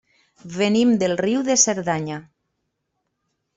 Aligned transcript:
Venim 0.55 0.93
de 1.03 1.09
Riu 1.19 1.45
de 1.51 1.59
Cerdanya. 1.65 2.19